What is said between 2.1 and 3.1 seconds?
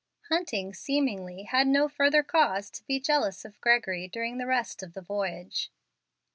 cause to be